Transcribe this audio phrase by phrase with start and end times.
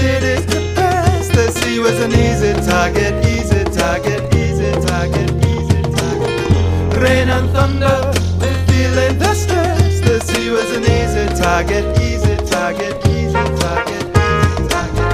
[0.00, 1.32] thunder, the city's depressed.
[1.32, 6.96] The sea was an easy target, easy target, easy target, easy target.
[7.02, 10.00] Rain and thunder, they feeling the stress.
[10.00, 15.12] The sea was an easy target, easy target, easy target, easy target.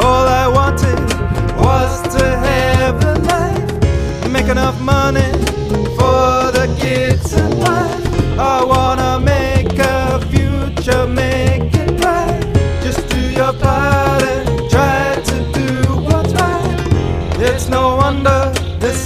[0.00, 1.00] All I wanted
[1.58, 5.21] was to have a life, make enough money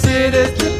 [0.05, 0.76] wonder the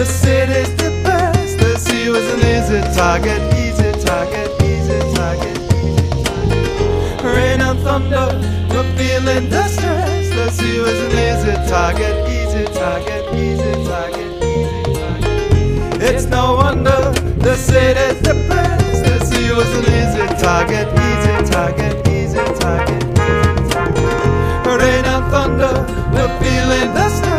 [0.00, 0.74] the city's.
[0.76, 1.58] The best.
[1.58, 7.22] The sea was an easy target, easy target, easy target, easy target.
[7.22, 8.28] Rain and thunder,
[8.70, 10.30] we're feeling the stress.
[10.30, 16.02] The sea was an easy target, easy target, easy target, easy target.
[16.08, 17.00] It's no wonder
[17.44, 18.22] the city's.
[18.22, 19.04] The best.
[19.04, 24.80] The sea was an easy target, easy target, easy target, easy target.
[24.80, 25.74] Rain and thunder,
[26.14, 27.29] we're feeling the stress.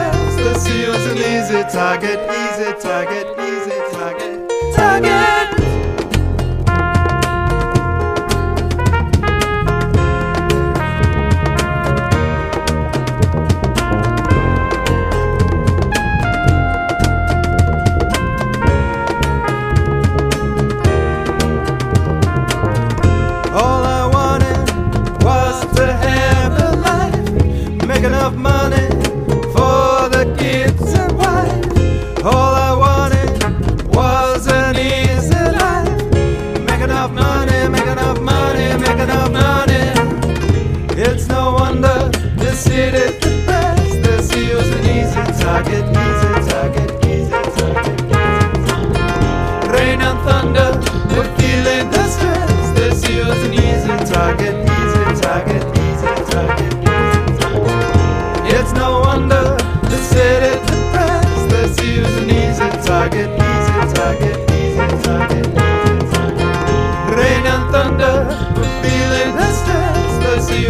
[0.64, 4.41] serious and easy target, easy target, easy target.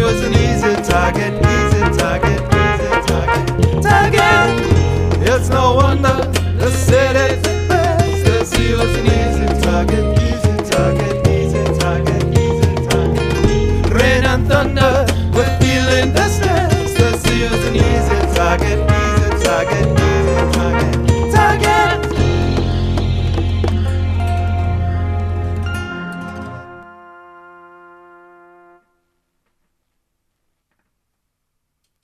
[0.00, 2.31] was an easy target, easy target.